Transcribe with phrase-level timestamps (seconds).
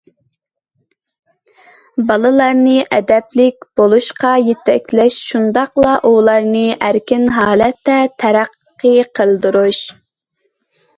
[2.11, 9.85] بالىلارنى ئەدەپلىك بولۇشقا يېتەكلەش، شۇنداقلا ئۇلارنى ئەركىن ھالەتتە تەرەققىي قىلدۇرۇش.